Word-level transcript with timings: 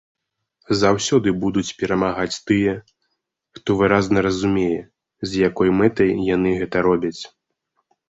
Заўсёды 0.83 1.33
будуць 1.43 1.73
перамагаць 1.81 2.39
тыя, 2.49 2.73
хто 3.59 3.69
выразна 3.83 4.27
разумее, 4.29 4.75
з 5.31 5.47
якой 5.49 5.69
мэтай 5.85 6.09
яны 6.35 6.49
гэта 6.65 6.77
робяць. 6.91 7.19